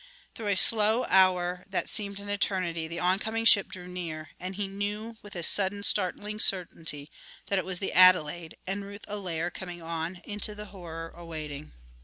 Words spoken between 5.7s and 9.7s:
startling certainty that it was the Adelaide and Ruth Allaire